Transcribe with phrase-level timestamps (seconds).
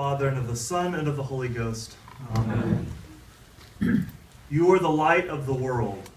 [0.00, 1.94] Father, and of the Son, and of the Holy Ghost.
[2.34, 2.86] Amen.
[4.50, 6.08] You are the light of the world.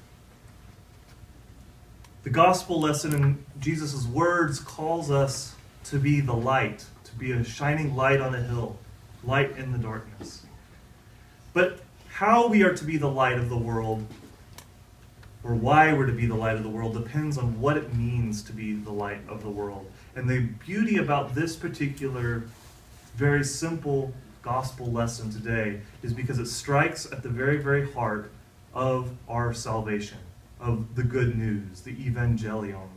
[2.24, 7.44] The gospel lesson in Jesus' words calls us to be the light, to be a
[7.44, 8.78] shining light on a hill,
[9.22, 10.46] light in the darkness.
[11.52, 14.08] But how we are to be the light of the world,
[15.44, 18.44] or why we're to be the light of the world, depends on what it means
[18.44, 19.92] to be the light of the world.
[20.16, 22.46] And the beauty about this particular,
[23.16, 28.32] very simple gospel lesson today is because it strikes at the very, very heart
[28.74, 30.18] of our salvation,
[30.60, 32.88] of the good news, the evangelion.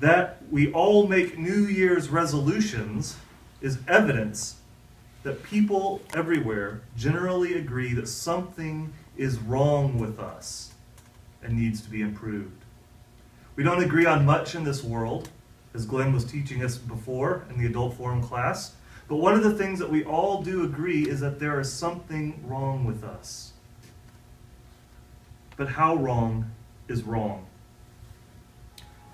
[0.00, 3.16] That we all make New Year's resolutions
[3.60, 4.56] is evidence
[5.22, 10.72] that people everywhere generally agree that something is wrong with us
[11.42, 12.64] and needs to be improved.
[13.54, 15.28] We don't agree on much in this world,
[15.74, 18.74] as Glenn was teaching us before in the adult forum class.
[19.08, 22.42] But one of the things that we all do agree is that there is something
[22.46, 23.52] wrong with us.
[25.56, 26.50] But how wrong
[26.88, 27.46] is wrong?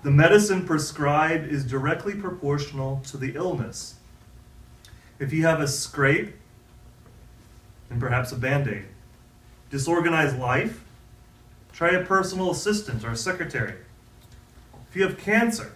[0.03, 3.95] The medicine prescribed is directly proportional to the illness.
[5.19, 6.33] If you have a scrape
[7.89, 8.85] and perhaps a band aid,
[9.69, 10.85] disorganized life,
[11.73, 13.75] try a personal assistant or a secretary.
[14.89, 15.73] If you have cancer,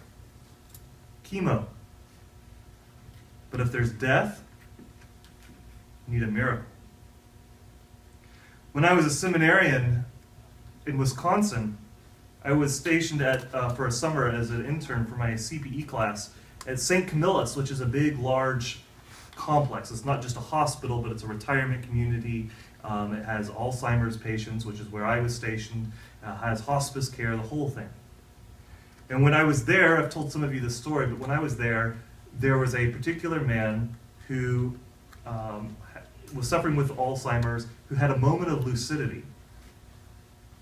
[1.24, 1.66] chemo.
[3.50, 4.42] But if there's death,
[6.08, 6.66] you need a miracle.
[8.72, 10.04] When I was a seminarian
[10.86, 11.78] in Wisconsin,
[12.44, 16.30] I was stationed at, uh, for a summer as an intern for my CPE class
[16.66, 17.08] at St.
[17.08, 18.80] Camillus, which is a big, large
[19.36, 19.90] complex.
[19.90, 22.50] It's not just a hospital, but it's a retirement community.
[22.82, 25.90] Um, it has Alzheimer's patients, which is where I was stationed,
[26.24, 27.88] uh, has hospice care, the whole thing.
[29.08, 31.38] And when I was there, I've told some of you this story, but when I
[31.38, 31.96] was there,
[32.38, 33.94] there was a particular man
[34.28, 34.74] who
[35.26, 35.76] um,
[36.34, 39.22] was suffering with Alzheimer's who had a moment of lucidity.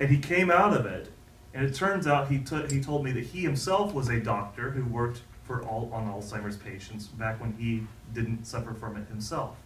[0.00, 1.12] And he came out of it,
[1.54, 4.70] and it turns out he, t- he told me that he himself was a doctor
[4.70, 9.56] who worked for all, on Alzheimer's patients back when he didn't suffer from it himself.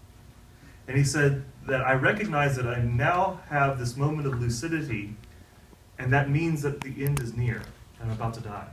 [0.88, 5.16] And he said that I recognize that I now have this moment of lucidity,
[5.98, 7.62] and that means that the end is near.
[8.02, 8.68] I'm about to die.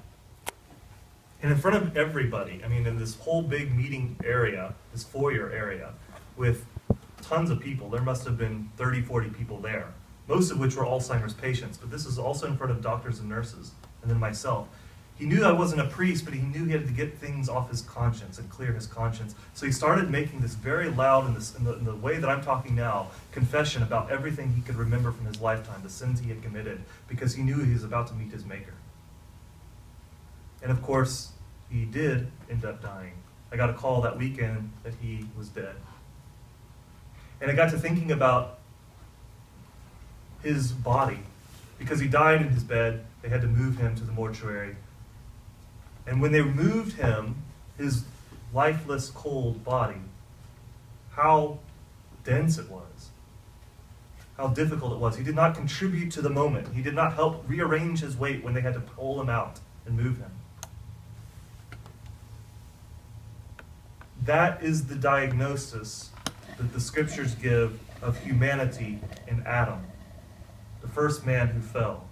[1.42, 5.52] And in front of everybody, I mean, in this whole big meeting area, this foyer
[5.52, 5.92] area,
[6.38, 6.66] with
[7.22, 9.94] tons of people, there must have been 30, 40 people there,
[10.28, 11.78] most of which were Alzheimer's patients.
[11.78, 14.68] But this is also in front of doctors and nurses, and then myself.
[15.16, 17.70] He knew I wasn't a priest, but he knew he had to get things off
[17.70, 19.36] his conscience and clear his conscience.
[19.54, 22.30] So he started making this very loud, in, this, in, the, in the way that
[22.30, 26.30] I'm talking now, confession about everything he could remember from his lifetime, the sins he
[26.30, 28.74] had committed, because he knew he was about to meet his Maker.
[30.64, 31.34] And of course,
[31.70, 33.14] he did end up dying.
[33.52, 35.76] I got a call that weekend that he was dead.
[37.42, 38.60] And I got to thinking about
[40.42, 41.20] his body.
[41.78, 44.78] Because he died in his bed, they had to move him to the mortuary.
[46.08, 47.44] And when they moved him,
[47.78, 48.06] his
[48.54, 50.02] lifeless, cold body,
[51.12, 51.60] how
[52.24, 53.10] dense it was,
[54.38, 55.18] how difficult it was.
[55.18, 58.54] He did not contribute to the moment, he did not help rearrange his weight when
[58.54, 60.32] they had to pull him out and move him.
[64.26, 66.12] That is the diagnosis
[66.58, 69.86] that the scriptures give of humanity in Adam,
[70.82, 72.08] the first man who fell,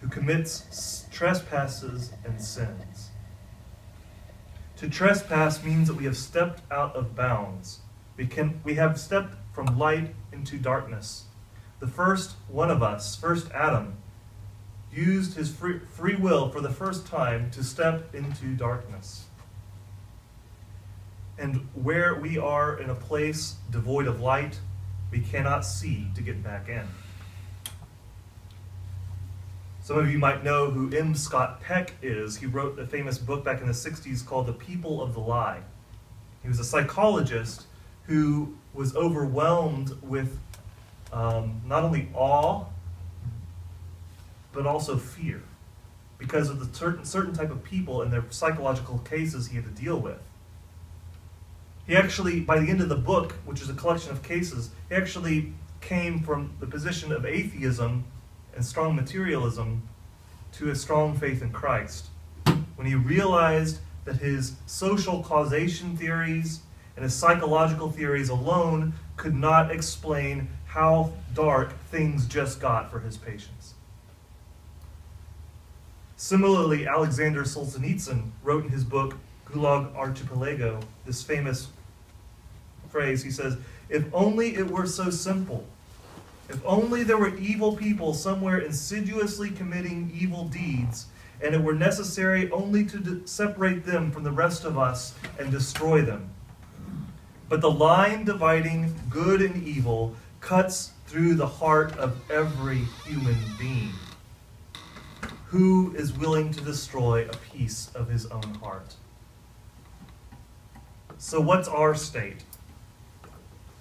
[0.00, 3.10] who commits trespasses and sins.
[4.76, 7.80] To trespass means that we have stepped out of bounds.
[8.16, 11.24] We, can, we have stepped from light into darkness.
[11.80, 13.96] The first one of us, first Adam,
[14.92, 19.24] used his free, free will for the first time to step into darkness
[21.38, 24.58] and where we are in a place devoid of light,
[25.10, 26.86] we cannot see to get back in.
[29.82, 31.14] Some of you might know who M.
[31.14, 32.38] Scott Peck is.
[32.38, 35.60] He wrote a famous book back in the 60s called The People of the Lie.
[36.42, 37.66] He was a psychologist
[38.04, 40.40] who was overwhelmed with
[41.12, 42.64] um, not only awe,
[44.52, 45.42] but also fear
[46.18, 49.82] because of the certain, certain type of people and their psychological cases he had to
[49.82, 50.18] deal with.
[51.86, 54.94] He actually, by the end of the book, which is a collection of cases, he
[54.94, 58.04] actually came from the position of atheism
[58.54, 59.88] and strong materialism
[60.52, 62.06] to a strong faith in Christ.
[62.74, 66.60] When he realized that his social causation theories
[66.96, 73.16] and his psychological theories alone could not explain how dark things just got for his
[73.16, 73.74] patients.
[76.16, 79.16] Similarly, Alexander Solzhenitsyn wrote in his book
[79.46, 81.68] Gulag Archipelago this famous
[82.90, 83.22] phrase.
[83.22, 83.56] He says,
[83.88, 85.66] If only it were so simple.
[86.48, 91.06] If only there were evil people somewhere insidiously committing evil deeds,
[91.42, 96.02] and it were necessary only to separate them from the rest of us and destroy
[96.02, 96.30] them.
[97.48, 103.92] But the line dividing good and evil cuts through the heart of every human being.
[105.46, 108.94] Who is willing to destroy a piece of his own heart?
[111.18, 112.42] So, what's our state?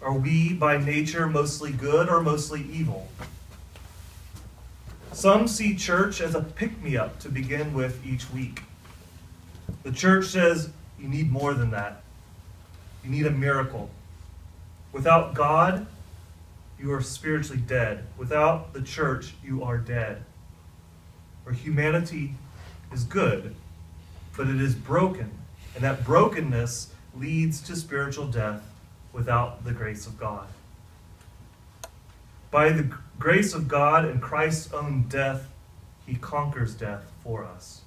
[0.06, 3.08] Are we by nature mostly good or mostly evil?
[5.12, 8.62] Some see church as a pick me up to begin with each week.
[9.82, 10.70] The church says
[11.00, 12.04] you need more than that.
[13.04, 13.90] You need a miracle.
[14.94, 15.88] Without God,
[16.80, 18.06] you are spiritually dead.
[18.16, 20.24] Without the church, you are dead.
[21.48, 22.36] Or humanity
[22.94, 23.56] is good,
[24.38, 25.32] but it is broken.
[25.74, 28.62] And that brokenness leads to spiritual death
[29.16, 30.46] without the grace of God.
[32.52, 35.50] By the grace of God and Christ's own death,
[36.06, 37.82] he conquers death for us.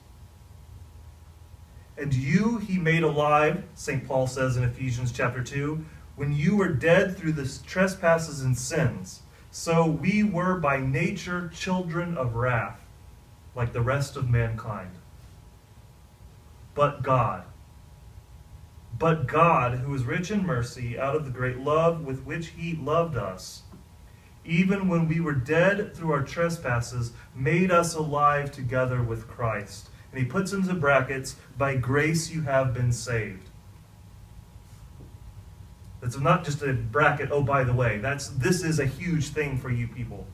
[1.98, 4.06] And you he made alive, St.
[4.06, 5.84] Paul says in Ephesians chapter 2,
[6.16, 9.20] when you were dead through the trespasses and sins.
[9.50, 12.80] So we were by nature children of wrath,
[13.54, 14.90] like the rest of mankind.
[16.74, 17.44] But God,
[18.98, 22.74] but God, who is rich in mercy, out of the great love with which he
[22.74, 23.62] loved us,
[24.44, 29.88] even when we were dead through our trespasses, made us alive together with Christ.
[30.10, 33.48] And he puts into brackets, by grace you have been saved.
[36.00, 37.98] That's not just a bracket, oh, by the way.
[37.98, 40.26] That's, this is a huge thing for you people.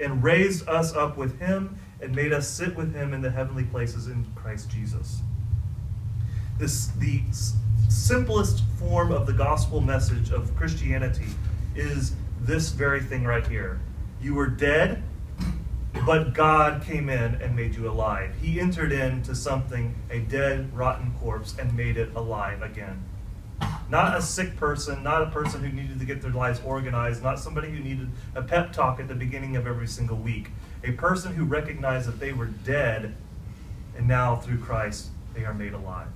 [0.00, 3.64] And raised us up with him and made us sit with him in the heavenly
[3.64, 5.20] places in Christ Jesus.
[6.58, 7.22] This, the
[7.88, 11.26] simplest form of the gospel message of Christianity
[11.74, 13.80] is this very thing right here.
[14.20, 15.02] You were dead,
[16.06, 18.34] but God came in and made you alive.
[18.40, 23.04] He entered into something, a dead, rotten corpse, and made it alive again.
[23.88, 27.38] Not a sick person, not a person who needed to get their lives organized, not
[27.38, 30.50] somebody who needed a pep talk at the beginning of every single week.
[30.82, 33.14] A person who recognized that they were dead,
[33.96, 36.08] and now through Christ they are made alive.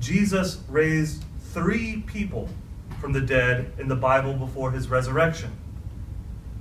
[0.00, 2.48] Jesus raised three people
[3.00, 5.50] from the dead in the Bible before his resurrection.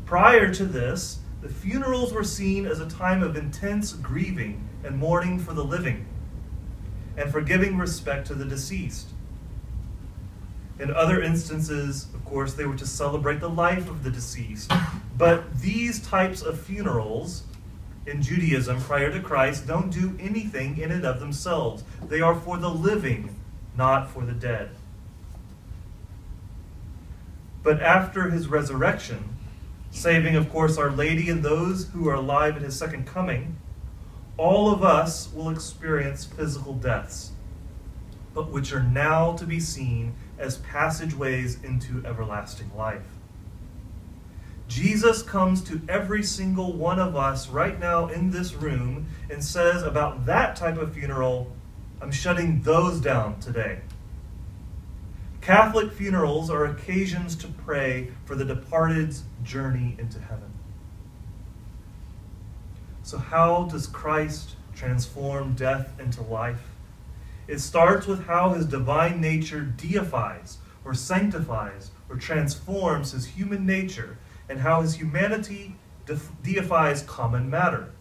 [0.06, 5.40] Prior to this, the funerals were seen as a time of intense grieving and mourning
[5.40, 6.06] for the living,
[7.18, 9.10] and for giving respect to the deceased.
[10.80, 14.72] In other instances, of course, they were to celebrate the life of the deceased.
[15.18, 17.44] But these types of funerals
[18.06, 21.84] in Judaism prior to Christ don't do anything in and of themselves.
[22.08, 23.36] They are for the living,
[23.76, 24.70] not for the dead.
[27.64, 29.36] But after his resurrection,
[29.90, 33.58] saving, of course, Our Lady and those who are alive at his second coming,
[34.38, 37.32] all of us will experience physical deaths,
[38.34, 43.15] but which are now to be seen as passageways into everlasting life.
[44.68, 49.84] Jesus comes to every single one of us right now in this room and says
[49.84, 51.52] about that type of funeral,
[52.02, 53.82] I'm shutting those down today.
[55.42, 60.52] Catholic funerals are occasions to pray for the departed's journey into heaven.
[63.04, 66.64] So, how does Christ transform death into life?
[67.48, 74.18] It starts with how his divine nature deifies or sanctifies or transforms his human nature
[74.50, 75.76] and how his humanity
[76.44, 77.92] deifies common matter.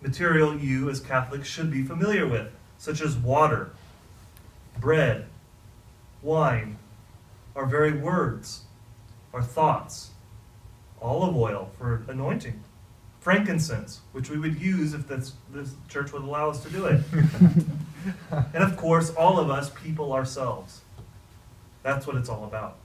[0.00, 2.48] Material you, as Catholics, should be familiar with,
[2.78, 3.70] such as water,
[4.80, 5.26] bread,
[6.22, 6.76] wine,
[7.54, 8.62] our very words,
[9.32, 10.10] our thoughts,
[11.00, 12.62] olive oil for anointing,
[13.20, 17.00] frankincense, which we would use if this, this church would allow us to do it.
[18.30, 20.80] and of course, all of us, people ourselves.
[21.82, 22.78] That's what it's all about.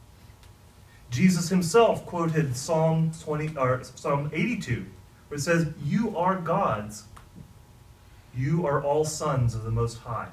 [1.10, 4.86] Jesus himself quoted Psalm 20 or Psalm 82,
[5.28, 7.06] where it says, "You are gods.
[8.36, 10.30] You are all sons of the Most High."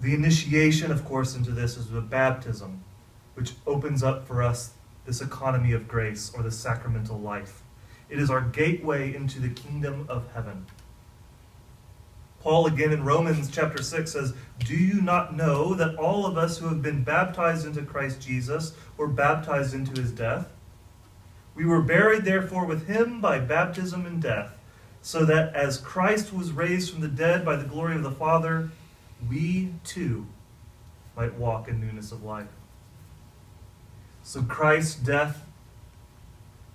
[0.00, 2.82] The initiation, of course, into this is the baptism,
[3.34, 4.72] which opens up for us
[5.04, 7.62] this economy of grace or the sacramental life.
[8.08, 10.66] It is our gateway into the kingdom of heaven.
[12.42, 16.58] Paul again in Romans chapter 6 says, Do you not know that all of us
[16.58, 20.48] who have been baptized into Christ Jesus were baptized into his death?
[21.54, 24.58] We were buried therefore with him by baptism and death,
[25.02, 28.70] so that as Christ was raised from the dead by the glory of the Father,
[29.30, 30.26] we too
[31.16, 32.48] might walk in newness of life.
[34.24, 35.46] So Christ's death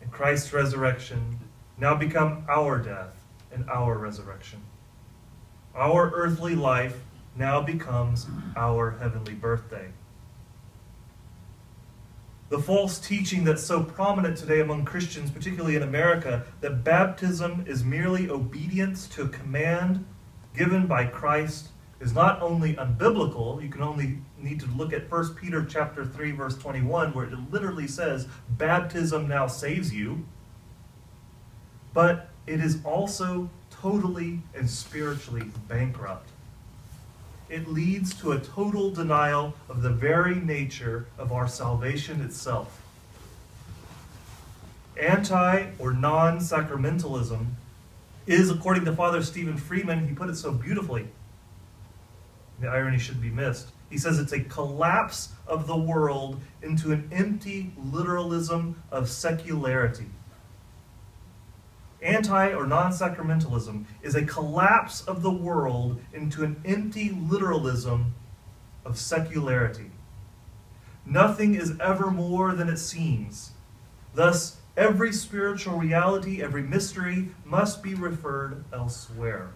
[0.01, 1.39] and Christ's resurrection
[1.77, 3.15] now become our death
[3.51, 4.62] and our resurrection.
[5.77, 7.03] Our earthly life
[7.36, 9.89] now becomes our heavenly birthday.
[12.50, 17.84] The false teaching that's so prominent today among Christians, particularly in America, that baptism is
[17.84, 20.05] merely obedience to a command
[20.55, 21.69] given by Christ
[22.00, 26.31] is not only unbiblical, you can only need to look at 1 Peter chapter 3
[26.31, 30.25] verse 21 where it literally says baptism now saves you,
[31.93, 33.50] but it is also
[33.81, 36.29] totally and spiritually bankrupt.
[37.50, 42.81] It leads to a total denial of the very nature of our salvation itself.
[45.00, 47.46] Anti or non sacramentalism
[48.25, 51.07] is, according to Father Stephen Freeman, he put it so beautifully.
[52.60, 53.69] The irony should be missed.
[53.89, 60.07] He says it's a collapse of the world into an empty literalism of secularity.
[62.01, 68.13] Anti or non sacramentalism is a collapse of the world into an empty literalism
[68.85, 69.91] of secularity.
[71.05, 73.51] Nothing is ever more than it seems.
[74.13, 79.51] Thus, every spiritual reality, every mystery must be referred elsewhere.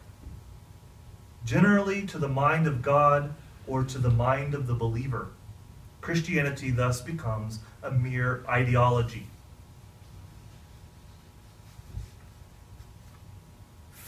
[1.46, 3.34] Generally, to the mind of God
[3.68, 5.30] or to the mind of the believer.
[6.02, 9.28] Christianity thus becomes a mere ideology.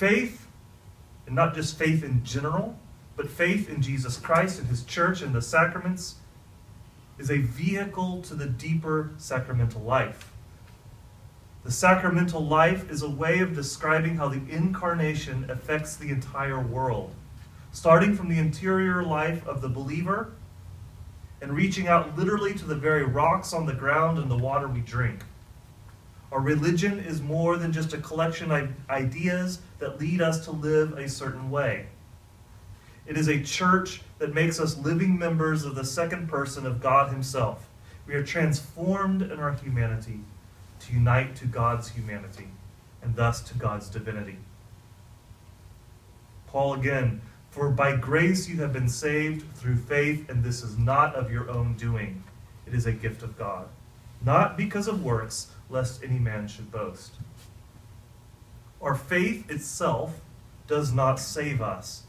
[0.03, 0.47] Faith,
[1.25, 2.77] and not just faith in general,
[3.15, 6.15] but faith in Jesus Christ and his church and the sacraments,
[7.17, 10.33] is a vehicle to the deeper sacramental life.
[11.63, 17.15] The sacramental life is a way of describing how the incarnation affects the entire world,
[17.71, 20.33] starting from the interior life of the believer
[21.41, 24.81] and reaching out literally to the very rocks on the ground and the water we
[24.81, 25.23] drink.
[26.33, 30.93] Our religion is more than just a collection of ideas that lead us to live
[30.93, 31.85] a certain way.
[33.05, 37.11] It is a church that makes us living members of the second person of God
[37.11, 37.69] Himself.
[38.07, 40.21] We are transformed in our humanity
[40.79, 42.47] to unite to God's humanity
[43.03, 44.37] and thus to God's divinity.
[46.47, 47.21] Paul again,
[47.51, 51.51] for by grace you have been saved through faith, and this is not of your
[51.51, 52.23] own doing.
[52.65, 53.67] It is a gift of God,
[54.25, 57.13] not because of works lest any man should boast.
[58.81, 60.21] Our faith itself
[60.67, 62.03] does not save us.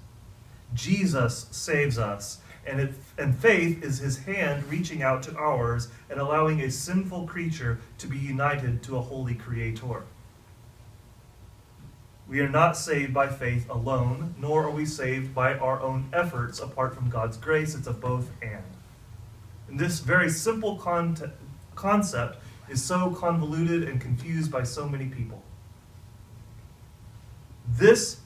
[0.75, 6.18] Jesus saves us, and, it, and faith is his hand reaching out to ours and
[6.18, 10.02] allowing a sinful creature to be united to a holy creator.
[12.26, 16.59] We are not saved by faith alone, nor are we saved by our own efforts
[16.59, 17.75] apart from God's grace.
[17.75, 18.64] It's a both and.
[19.68, 20.76] And this very simple
[21.84, 22.38] concept
[22.70, 25.42] is so convoluted and confused by so many people.
[27.68, 28.20] This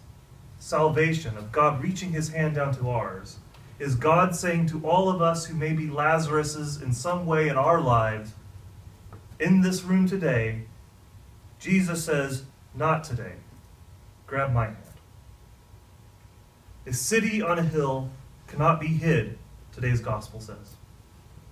[0.60, 3.38] salvation of God reaching his hand down to ours
[3.80, 7.56] is God saying to all of us who may be Lazaruses in some way in
[7.56, 8.32] our lives,
[9.40, 10.62] in this room today,
[11.58, 12.44] Jesus says,
[12.76, 13.34] Not today.
[14.28, 14.76] Grab my hand.
[16.86, 18.08] A city on a hill
[18.46, 19.36] cannot be hid,
[19.72, 20.77] today's gospel says.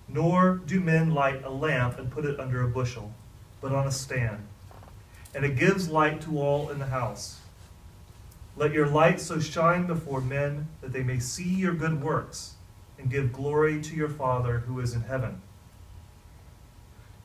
[0.07, 3.13] Nor do men light a lamp and put it under a bushel,
[3.61, 4.47] but on a stand.
[5.35, 7.39] And it gives light to all in the house.
[8.55, 12.55] Let your light so shine before men that they may see your good works
[12.97, 15.41] and give glory to your Father who is in heaven.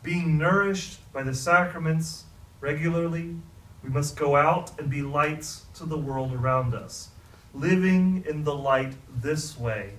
[0.02, 2.24] Being nourished by the sacraments
[2.60, 3.36] regularly,
[3.82, 7.10] we must go out and be lights to the world around us.
[7.54, 9.92] Living in the light this way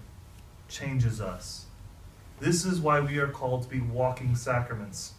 [0.68, 1.66] changes us.
[2.44, 5.14] This is why we are called to be walking sacraments.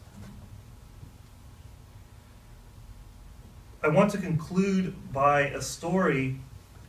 [3.82, 6.36] I want to conclude by a story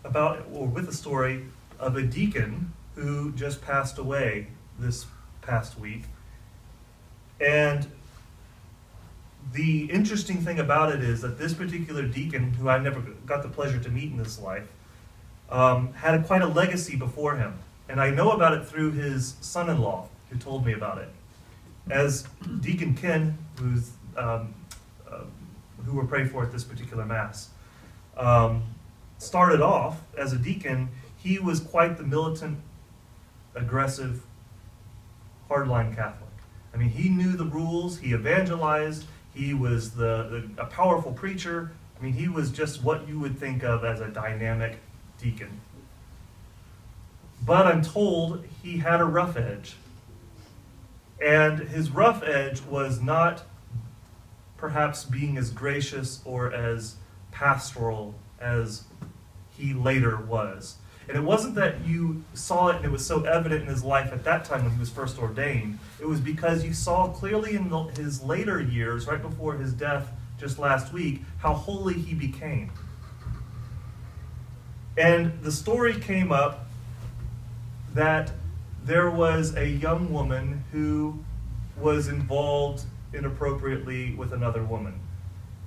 [0.04, 1.46] about, or with a story
[1.80, 5.06] of a deacon who just passed away this
[5.42, 6.04] past week.
[7.40, 7.88] And
[9.54, 13.48] the interesting thing about it is that this particular deacon, who I never got the
[13.48, 14.68] pleasure to meet in this life,
[15.50, 17.60] um, had a, quite a legacy before him.
[17.88, 21.10] And I know about it through his son in law who told me about it.
[21.90, 22.28] As
[22.62, 24.54] Deacon Ken, who's um,
[25.10, 25.22] uh,
[25.86, 27.50] who we're praying for at this particular mass,
[28.18, 28.64] um,
[29.18, 32.58] started off as a deacon, he was quite the militant,
[33.54, 34.24] aggressive,
[35.50, 36.30] hardline Catholic.
[36.74, 38.00] I mean, he knew the rules.
[38.00, 39.06] He evangelized.
[39.34, 41.72] He was the, the a powerful preacher.
[41.98, 44.80] I mean, he was just what you would think of as a dynamic
[45.22, 45.62] deacon.
[47.46, 49.76] but I'm told he had a rough edge.
[51.22, 53.44] And his rough edge was not
[54.58, 56.96] perhaps being as gracious or as
[57.32, 58.84] pastoral as
[59.58, 60.78] he later was.
[61.08, 64.12] And it wasn't that you saw it and it was so evident in his life
[64.12, 65.78] at that time when he was first ordained.
[66.00, 70.12] It was because you saw clearly in the, his later years, right before his death
[70.40, 72.72] just last week, how holy he became.
[74.98, 76.68] And the story came up
[77.94, 78.32] that
[78.86, 81.18] there was a young woman who
[81.76, 85.00] was involved inappropriately with another woman.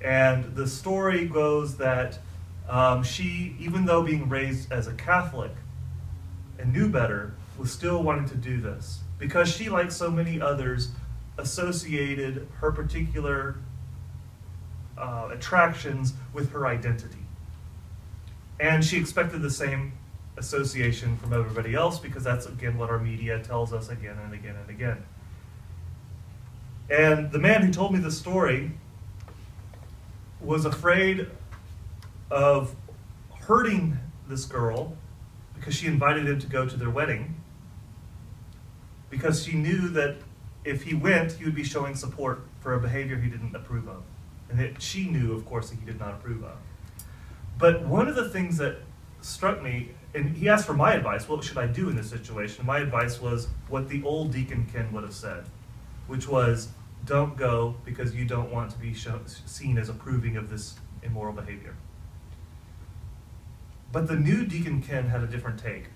[0.00, 2.20] And the story goes that
[2.68, 5.50] um, she, even though being raised as a Catholic
[6.60, 10.92] and knew better, was still wanting to do this because she, like so many others,
[11.38, 13.56] associated her particular
[14.96, 17.26] uh, attractions with her identity.
[18.60, 19.92] And she expected the same
[20.38, 24.56] association from everybody else because that's, again, what our media tells us again and again
[24.56, 25.04] and again.
[26.90, 28.72] And the man who told me the story
[30.40, 31.26] was afraid
[32.30, 32.74] of
[33.40, 34.96] hurting this girl
[35.54, 37.34] because she invited him to go to their wedding
[39.10, 40.16] because she knew that
[40.64, 44.02] if he went, he would be showing support for a behavior he didn't approve of.
[44.50, 46.56] And that she knew, of course, that he did not approve of.
[47.58, 48.78] But one of the things that
[49.20, 52.64] struck me, and he asked for my advice what should I do in this situation?
[52.66, 55.44] My advice was what the old Deacon Ken would have said,
[56.06, 56.68] which was
[57.04, 61.74] don't go because you don't want to be seen as approving of this immoral behavior.
[63.92, 65.86] But the new Deacon Ken had a different take.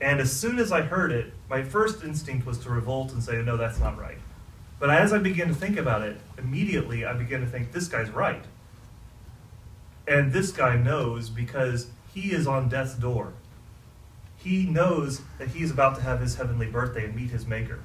[0.00, 3.42] And as soon as I heard it, my first instinct was to revolt and say,
[3.42, 4.18] no, that's not right.
[4.78, 8.10] But as I began to think about it, immediately I began to think, this guy's
[8.10, 8.44] right.
[10.06, 13.32] And this guy knows because he is on death's door.
[14.36, 17.80] He knows that he's about to have his heavenly birthday and meet his maker.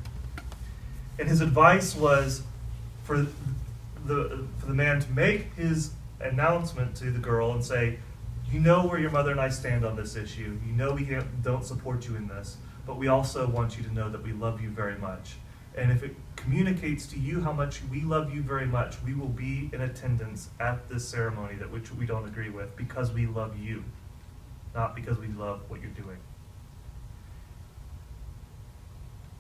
[1.18, 2.44] And his advice was
[3.04, 3.28] for
[4.06, 8.00] the, for the man to make his announcement to the girl and say,
[8.52, 10.60] You know where your mother and I stand on this issue.
[10.66, 14.10] You know we don't support you in this, but we also want you to know
[14.10, 15.36] that we love you very much.
[15.80, 19.30] And if it communicates to you how much we love you very much, we will
[19.30, 23.58] be in attendance at this ceremony that which we don't agree with because we love
[23.58, 23.86] you,
[24.76, 26.18] not because we love what you're doing.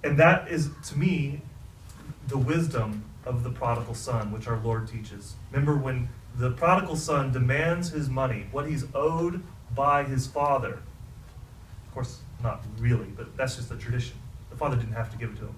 [0.02, 1.42] And that is, to me,
[2.30, 5.36] the wisdom of the prodigal son, which our Lord teaches.
[5.52, 9.44] Remember when the prodigal son demands his money, what he's owed
[9.76, 10.82] by his father.
[11.86, 14.16] Of course, not really, but that's just the tradition.
[14.52, 15.58] The father didn't have to give it to him.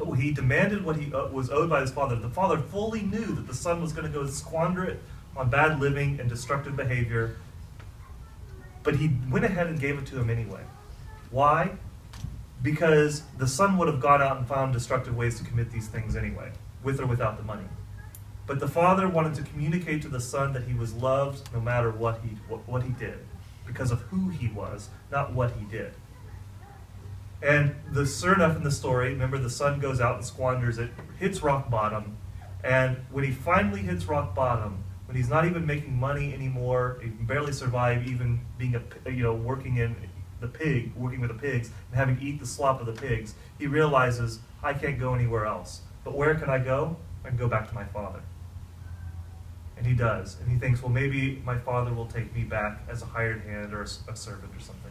[0.00, 2.16] But he demanded what he uh, was owed by his father.
[2.16, 5.00] The father fully knew that the son was going to go squander it
[5.36, 7.36] on bad living and destructive behavior,
[8.82, 10.62] but he went ahead and gave it to him anyway.
[11.30, 11.70] Why?
[12.62, 16.16] because the son would have gone out and found destructive ways to commit these things
[16.16, 17.64] anyway, with or without the money.
[18.46, 21.90] But the father wanted to communicate to the son that he was loved no matter
[21.90, 23.18] what he, what, what he did,
[23.66, 25.94] because of who he was, not what he did.
[27.42, 30.90] And the sure enough in the story, remember the son goes out and squanders it,
[31.18, 32.18] hits rock bottom,
[32.62, 37.08] and when he finally hits rock bottom, when he's not even making money anymore, he
[37.08, 39.96] can barely survive even being a you know working in
[40.40, 43.34] the pig, working with the pigs, and having to eat the slop of the pigs,
[43.58, 45.82] he realizes, I can't go anywhere else.
[46.04, 46.96] But where can I go?
[47.24, 48.22] I can go back to my father.
[49.76, 50.38] And he does.
[50.40, 53.72] And he thinks, well, maybe my father will take me back as a hired hand
[53.72, 54.89] or a, a servant or something.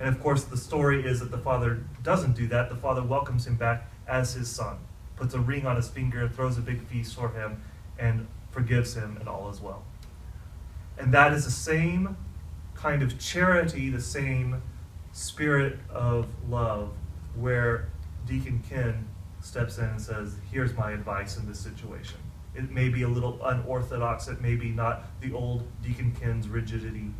[0.00, 2.68] And of course, the story is that the father doesn't do that.
[2.68, 4.78] The father welcomes him back as his son,
[5.16, 7.62] puts a ring on his finger, throws a big feast for him,
[7.98, 9.84] and forgives him, and all is well.
[10.96, 12.16] And that is the same
[12.74, 14.62] kind of charity, the same
[15.12, 16.92] spirit of love
[17.34, 17.88] where
[18.26, 19.08] Deacon Ken
[19.40, 22.18] steps in and says, Here's my advice in this situation.
[22.54, 27.10] It may be a little unorthodox, it may be not the old Deacon Ken's rigidity,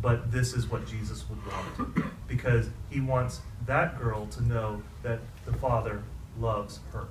[0.00, 5.20] but this is what Jesus would want because he wants that girl to know that
[5.44, 6.02] the Father
[6.38, 7.06] loves her.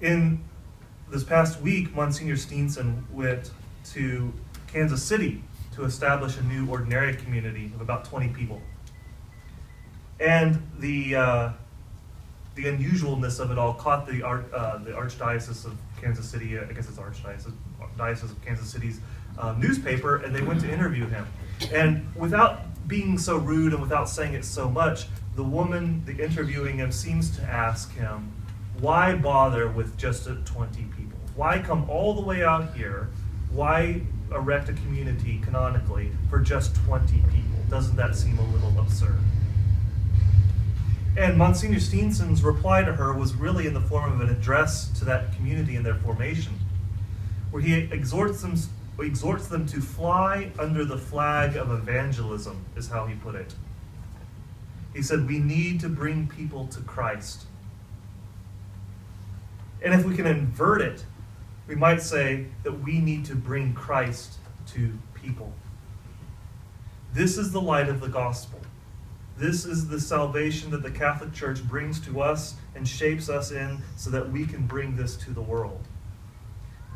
[0.00, 0.44] In
[1.10, 3.50] this past week, Monsignor Steenson went
[3.92, 4.32] to
[4.68, 5.42] Kansas City
[5.74, 8.60] to establish a new ordinary community of about 20 people.
[10.20, 11.52] And the, uh,
[12.58, 16.88] the unusualness of it all caught the, uh, the Archdiocese of Kansas City, I guess
[16.88, 17.52] it's Archdiocese
[17.96, 19.00] Diocese of Kansas City's
[19.38, 21.24] uh, newspaper, and they went to interview him.
[21.72, 26.78] And without being so rude and without saying it so much, the woman the interviewing
[26.78, 28.32] him seems to ask him,
[28.80, 31.18] why bother with just 20 people?
[31.36, 33.08] Why come all the way out here?
[33.52, 34.00] Why
[34.32, 37.60] erect a community canonically for just 20 people?
[37.70, 39.20] Doesn't that seem a little absurd?
[41.18, 45.04] And Monsignor Steenson's reply to her was really in the form of an address to
[45.06, 46.52] that community in their formation,
[47.50, 48.54] where he exhorts them,
[49.00, 53.52] exhorts them to fly under the flag of evangelism, is how he put it.
[54.94, 57.46] He said, We need to bring people to Christ.
[59.82, 61.04] And if we can invert it,
[61.66, 64.34] we might say that we need to bring Christ
[64.68, 65.52] to people.
[67.12, 68.60] This is the light of the gospel.
[69.38, 73.78] This is the salvation that the Catholic Church brings to us and shapes us in
[73.96, 75.80] so that we can bring this to the world.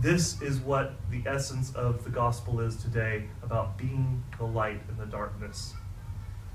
[0.00, 4.96] This is what the essence of the gospel is today about being the light in
[4.96, 5.74] the darkness.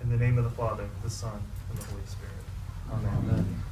[0.01, 2.33] In the name of the Father, the Son, and the Holy Spirit.
[2.91, 3.13] Amen.
[3.19, 3.63] Amen.